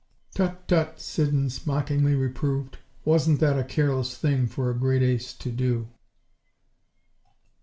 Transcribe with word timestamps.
"Tut! 0.33 0.67
tut!" 0.67 0.99
Siddons 0.99 1.67
mockingly 1.67 2.15
reproved. 2.15 2.79
"Wasn't 3.05 3.39
that 3.39 3.59
a 3.59 3.63
careless 3.63 4.17
thing 4.17 4.47
for 4.47 4.71
a 4.71 4.79
great 4.79 5.03
ace 5.03 5.31
to 5.35 5.51
do?" 5.51 5.89